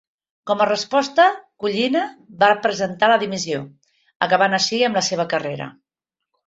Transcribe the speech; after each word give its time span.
Com 0.51 0.61
a 0.63 0.65
resposta, 0.69 1.25
Collina 1.65 2.01
va 2.45 2.49
presentar 2.65 3.13
la 3.13 3.21
dimissió, 3.27 3.63
acabant 4.29 4.61
així 4.63 4.85
amb 4.89 5.03
la 5.03 5.09
seva 5.13 5.33
carrera. 5.37 5.75